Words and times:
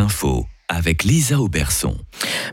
infos 0.00 0.46
avec 0.68 1.04
Lisa 1.04 1.38
Auberson. 1.40 1.96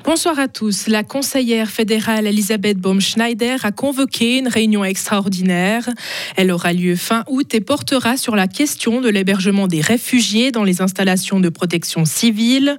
Bonsoir 0.04 0.40
à 0.40 0.48
tous. 0.48 0.88
La 0.88 1.04
conseillère 1.04 1.70
fédérale 1.70 2.28
Elisabeth 2.28 2.78
Baumschneider 2.78 3.58
a 3.64 3.72
convoqué 3.72 4.38
une 4.38 4.48
réunion 4.48 4.84
extraordinaire. 4.84 5.90
Elle 6.36 6.52
aura 6.52 6.74
lieu 6.74 6.96
fin 6.96 7.24
août 7.28 7.54
et 7.54 7.60
portera 7.62 8.16
sur 8.16 8.36
la 8.36 8.48
question 8.48 9.02
de 9.02 9.10
l'hébergement 9.10 9.68
des 9.68 9.82
réfugiés 9.82 10.52
dans 10.52 10.64
les 10.64 10.82
installations 10.82 11.40
de 11.40 11.50
protection 11.50 12.06
civile. 12.06 12.76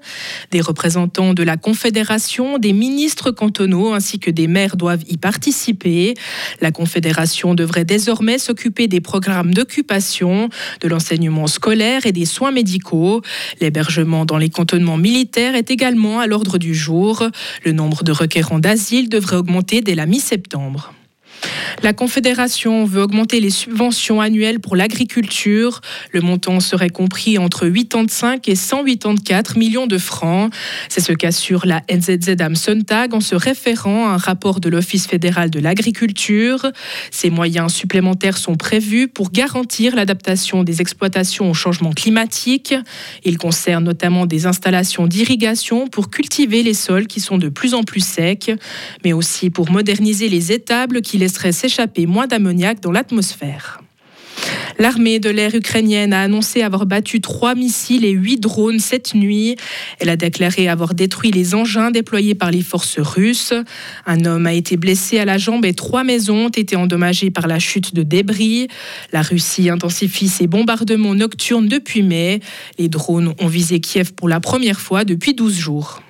Des 0.51 0.61
représentants 0.61 1.35
de 1.35 1.43
la 1.43 1.57
Confédération, 1.57 2.59
des 2.59 2.73
ministres 2.73 3.31
cantonaux 3.31 3.93
ainsi 3.93 4.19
que 4.19 4.31
des 4.31 4.47
maires 4.47 4.77
doivent 4.77 5.05
y 5.09 5.17
participer. 5.17 6.15
La 6.61 6.71
Confédération 6.71 7.55
devrait 7.55 7.85
désormais 7.85 8.39
s'occuper 8.39 8.89
des 8.89 9.01
programmes 9.01 9.53
d'occupation, 9.53 10.49
de 10.81 10.89
l'enseignement 10.89 11.47
scolaire 11.47 12.07
et 12.07 12.13
des 12.13 12.25
soins 12.25 12.53
médicaux. 12.53 13.23
L'hébergement 13.61 14.25
dans 14.25 14.39
les 14.39 14.51
cantonnements 14.51 14.97
militaires 14.97 15.55
est 15.55 15.71
également 15.71 16.21
à 16.21 16.27
l'ordre 16.27 16.59
du 16.59 16.75
jour. 16.75 17.00
Le 17.65 17.73
nombre 17.73 18.05
de 18.05 18.13
requérants 18.13 18.59
d'asile 18.59 19.09
devrait 19.09 19.37
augmenter 19.37 19.81
dès 19.81 19.95
la 19.95 20.07
mi-septembre. 20.07 20.93
La 21.83 21.93
Confédération 21.93 22.85
veut 22.85 23.03
augmenter 23.03 23.41
les 23.41 23.51
subventions 23.51 24.21
annuelles 24.21 24.61
pour 24.61 24.77
l'agriculture. 24.77 25.81
Le 26.13 26.21
montant 26.21 26.61
serait 26.61 26.91
compris 26.91 27.39
entre 27.39 27.69
85 27.69 28.49
et 28.49 28.55
184 28.55 29.57
millions 29.57 29.87
de 29.87 29.99
francs. 29.99 30.53
C'est 30.89 31.01
ce 31.01 31.13
qu'assure 31.13 31.67
la 31.67 31.83
NZZ 31.91 32.37
Sonntag 32.55 33.15
en 33.15 33.21
se 33.21 33.35
référant 33.35 34.09
à 34.09 34.15
un 34.15 34.17
rapport 34.17 34.61
de 34.61 34.69
l'Office 34.69 35.07
fédéral 35.07 35.51
de 35.51 35.61
l'agriculture. 35.61 36.71
Ces 37.11 37.31
moyens 37.31 37.73
supplémentaires 37.73 38.39
sont 38.39 38.57
prévus 38.57 39.09
pour 39.09 39.31
garantir 39.31 39.95
l'adaptation 39.95 40.63
des 40.63 40.81
exploitations 40.81 41.51
au 41.51 41.55
changement 41.55 41.93
climatique. 41.93 42.75
Ils 43.25 43.39
concernent 43.39 43.85
notamment 43.85 44.27
des 44.27 44.47
installations 44.47 45.07
d'irrigation 45.07 45.89
pour 45.89 46.11
cultiver 46.11 46.63
les 46.63 46.75
sols 46.75 47.07
qui 47.07 47.21
sont 47.21 47.39
de 47.39 47.49
plus 47.49 47.75
en 47.75 47.83
plus 47.83 48.05
secs, 48.05 48.53
mais 49.05 49.13
aussi 49.13 49.51
pour 49.51 49.71
moderniser 49.71 50.29
les 50.29 50.53
étables 50.53 51.01
qui 51.01 51.19
laisseraient 51.31 51.53
s'échapper 51.53 52.07
moins 52.07 52.27
d'ammoniac 52.27 52.81
dans 52.81 52.91
l'atmosphère. 52.91 53.81
L'armée 54.81 55.21
de 55.21 55.31
l'air 55.31 55.55
ukrainienne 55.55 56.13
a 56.13 56.23
annoncé 56.23 56.63
avoir 56.63 56.87
battu 56.87 57.21
trois 57.21 57.55
missiles 57.55 58.05
et 58.05 58.11
huit 58.11 58.41
drones 58.41 58.81
cette 58.81 59.15
nuit. 59.15 59.55
Elle 60.01 60.09
a 60.09 60.17
déclaré 60.17 60.69
avoir 60.69 60.95
détruit 60.95 61.31
les 61.31 61.55
engins 61.55 61.93
déployés 61.93 62.35
par 62.35 62.51
les 62.51 62.63
forces 62.63 62.99
russes. 62.99 63.53
Un 64.07 64.25
homme 64.25 64.47
a 64.47 64.55
été 64.55 64.77
blessé 64.77 65.19
à 65.19 65.25
la 65.25 65.39
jambe 65.39 65.67
et 65.67 65.75
trois 65.75 66.03
maisons 66.03 66.47
ont 66.47 66.49
été 66.49 66.75
endommagées 66.75 67.31
par 67.31 67.47
la 67.47 67.61
chute 67.61 67.95
de 67.95 68.03
débris. 68.03 68.67
La 69.13 69.23
Russie 69.23 69.71
intensifie 69.71 70.29
ses 70.29 70.49
bombardements 70.49 71.15
nocturnes 71.15 71.69
depuis 71.69 72.03
mai. 72.03 72.41
Les 72.79 72.89
drones 72.89 73.35
ont 73.39 73.49
visé 73.49 73.79
Kiev 73.81 74.15
pour 74.15 74.29
la 74.29 74.41
première 74.41 74.81
fois 74.81 75.05
depuis 75.05 75.35
12 75.35 75.57
jours. 75.57 76.03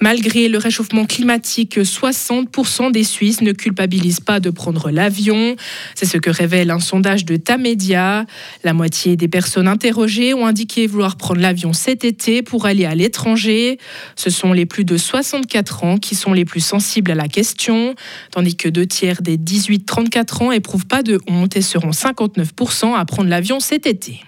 Malgré 0.00 0.48
le 0.48 0.58
réchauffement 0.58 1.04
climatique, 1.04 1.78
60% 1.78 2.90
des 2.90 3.04
Suisses 3.04 3.42
ne 3.42 3.52
culpabilisent 3.52 4.20
pas 4.20 4.40
de 4.40 4.50
prendre 4.50 4.90
l'avion. 4.90 5.56
C'est 5.94 6.06
ce 6.06 6.16
que 6.16 6.30
révèle 6.30 6.70
un 6.70 6.80
sondage 6.80 7.24
de 7.24 7.36
Tamedia. 7.36 8.24
La 8.64 8.72
moitié 8.72 9.16
des 9.16 9.28
personnes 9.28 9.68
interrogées 9.68 10.32
ont 10.32 10.46
indiqué 10.46 10.86
vouloir 10.86 11.16
prendre 11.16 11.40
l'avion 11.40 11.72
cet 11.72 12.04
été 12.04 12.42
pour 12.42 12.66
aller 12.66 12.86
à 12.86 12.94
l'étranger. 12.94 13.78
Ce 14.16 14.30
sont 14.30 14.52
les 14.52 14.66
plus 14.66 14.84
de 14.84 14.96
64 14.96 15.84
ans 15.84 15.98
qui 15.98 16.14
sont 16.14 16.32
les 16.32 16.44
plus 16.44 16.64
sensibles 16.64 17.10
à 17.10 17.14
la 17.14 17.28
question, 17.28 17.94
tandis 18.30 18.56
que 18.56 18.68
deux 18.68 18.86
tiers 18.86 19.20
des 19.20 19.36
18-34 19.36 20.44
ans 20.44 20.52
éprouvent 20.52 20.86
pas 20.86 21.02
de 21.02 21.20
honte 21.28 21.56
et 21.56 21.62
seront 21.62 21.90
59% 21.90 22.94
à 22.94 23.04
prendre 23.04 23.28
l'avion 23.28 23.60
cet 23.60 23.86
été. 23.86 24.20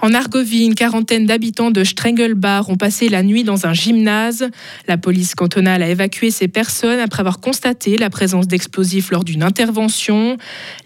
En 0.00 0.14
Argovie, 0.14 0.64
une 0.64 0.74
quarantaine 0.74 1.26
d'habitants 1.26 1.70
de 1.70 1.84
Strengelbach 1.84 2.68
ont 2.68 2.76
passé 2.76 3.08
la 3.08 3.22
nuit 3.22 3.44
dans 3.44 3.66
un 3.66 3.72
gymnase. 3.72 4.48
La 4.88 4.96
police 4.96 5.34
cantonale 5.34 5.82
a 5.82 5.88
évacué 5.88 6.30
ces 6.30 6.48
personnes 6.48 6.98
après 6.98 7.20
avoir 7.20 7.38
constaté 7.38 7.96
la 7.96 8.10
présence 8.10 8.48
d'explosifs 8.48 9.10
lors 9.10 9.22
d'une 9.22 9.42
intervention. 9.42 10.36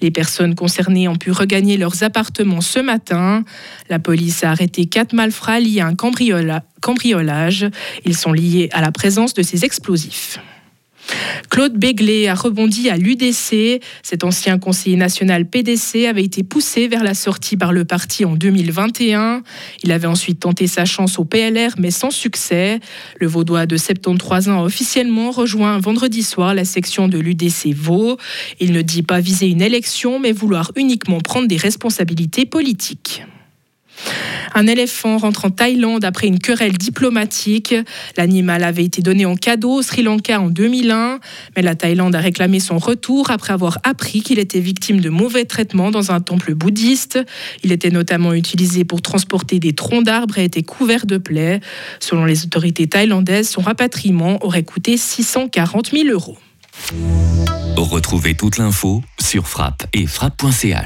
Les 0.03 0.11
personnes 0.11 0.55
concernées 0.55 1.09
ont 1.09 1.17
pu 1.17 1.31
regagner 1.31 1.77
leurs 1.77 2.03
appartements 2.03 2.61
ce 2.61 2.79
matin. 2.79 3.45
La 3.89 3.99
police 3.99 4.45
a 4.45 4.51
arrêté 4.51 4.87
quatre 4.87 5.15
malfrats 5.15 5.61
liés 5.61 5.81
à 5.81 5.87
un 5.87 5.95
cambriolage. 5.95 7.67
Ils 8.05 8.17
sont 8.17 8.33
liés 8.33 8.69
à 8.73 8.83
la 8.83 8.93
présence 8.93 9.33
de 9.33 9.43
ces 9.43 9.65
explosifs. 9.65 10.39
Claude 11.51 11.75
Béglé 11.75 12.29
a 12.29 12.35
rebondi 12.35 12.91
à 12.91 12.97
l'UDC. 12.97 13.81
Cet 14.03 14.25
ancien 14.25 14.59
conseiller 14.59 14.97
national 14.97 15.49
PDC 15.49 16.07
avait 16.07 16.25
été 16.25 16.43
poussé 16.43 16.89
vers 16.89 17.05
la 17.05 17.15
sortie 17.15 17.57
par 17.57 17.73
le 17.73 17.85
parti 17.85 18.25
en 18.25 18.35
2021. 18.35 19.43
Il 19.83 19.93
avait 19.93 20.07
ensuite 20.07 20.41
tenté 20.41 20.67
sa 20.67 20.85
chance 20.85 21.19
au 21.19 21.25
PLR, 21.25 21.75
mais 21.79 21.91
sans 21.91 22.11
succès. 22.11 22.81
Le 23.21 23.27
Vaudois 23.27 23.67
de 23.67 23.77
73 23.77 24.49
ans 24.49 24.61
a 24.61 24.65
officiellement 24.65 25.31
rejoint 25.31 25.79
vendredi 25.79 26.23
soir 26.23 26.55
la 26.55 26.65
section 26.65 27.09
de 27.09 27.19
l'UDC 27.19 27.75
Vaud. 27.75 28.17
Il 28.61 28.73
ne 28.73 28.83
dit 28.83 29.03
pas 29.03 29.21
viser 29.21 29.49
une 29.49 29.63
élection, 29.63 30.19
mais 30.19 30.33
vouloir 30.33 30.73
uniquement 30.77 31.21
prendre 31.21 31.49
des 31.49 31.57
responsabilités 31.57 32.47
politiques. 32.47 33.23
Un 34.55 34.67
éléphant 34.67 35.19
rentre 35.19 35.45
en 35.45 35.51
Thaïlande 35.51 36.05
après 36.05 36.27
une 36.27 36.39
querelle 36.39 36.77
diplomatique. 36.77 37.75
L'animal 38.17 38.65
avait 38.65 38.85
été 38.85 39.03
donné 39.03 39.27
en 39.27 39.37
cadeau 39.37 39.75
au 39.75 39.83
Sri 39.83 40.03
Lanka 40.03 40.41
en 40.41 40.49
2001, 40.49 41.21
mais 41.57 41.63
la 41.63 41.75
Thaïlande 41.75 42.15
a 42.15 42.21
réclamé 42.21 42.61
son 42.61 42.79
retour 42.79 43.31
après 43.31 43.53
avoir 43.53 43.79
appris 43.83 44.23
qu'il 44.23 44.39
était 44.39 44.61
victime 44.61 45.01
de 45.01 45.11
mauvais 45.11 45.45
traitements 45.45 45.91
dans 45.91 46.11
un 46.13 46.21
temple 46.21 46.55
bouddhiste. 46.55 47.19
Il 47.63 47.73
était 47.73 47.91
notamment 47.91 48.33
utilisé 48.33 48.85
pour 48.85 49.03
transporter 49.03 49.59
des 49.59 49.75
troncs 49.75 50.05
d'arbres 50.05 50.39
et 50.39 50.45
était 50.45 50.63
couvert 50.63 51.07
de 51.07 51.19
plaies. 51.19 51.61
Selon 52.01 52.25
les 52.25 52.45
autorités 52.45 52.87
thaïlandaises, 52.87 53.49
son 53.49 53.61
rapatriement 53.61 54.45
aurait 54.45 54.65
coûté 54.65 54.97
640 54.97 55.91
000 55.91 56.09
euros. 56.09 56.39
Retrouvez 57.77 58.35
toute 58.35 58.59
l'info 58.59 59.03
sur 59.21 59.49
frappe 59.49 59.87
et 59.93 60.07
frappe.ch. 60.07 60.85